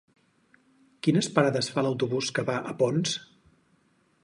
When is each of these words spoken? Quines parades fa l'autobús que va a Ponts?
Quines 1.07 1.29
parades 1.35 1.69
fa 1.77 1.85
l'autobús 1.87 2.31
que 2.39 2.47
va 2.49 2.57
a 2.73 2.75
Ponts? 2.83 3.17